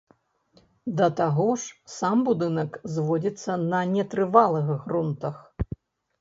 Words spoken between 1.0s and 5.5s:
Да таго ж, сам будынак зводзіцца на нетрывалых грунтах.